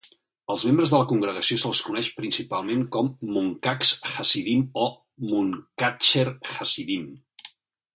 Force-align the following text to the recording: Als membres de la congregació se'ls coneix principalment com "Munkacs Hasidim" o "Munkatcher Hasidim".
Als 0.51 0.61
membres 0.69 0.93
de 0.93 1.01
la 1.01 1.05
congregació 1.11 1.57
se'ls 1.63 1.81
coneix 1.89 2.09
principalment 2.21 2.83
com 2.97 3.13
"Munkacs 3.37 3.95
Hasidim" 4.17 4.67
o 4.87 4.91
"Munkatcher 5.35 6.29
Hasidim". 6.55 7.11